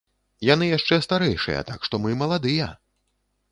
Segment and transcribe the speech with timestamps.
[0.53, 2.73] Яны яшчэ старэйшыя, так што мы маладыя!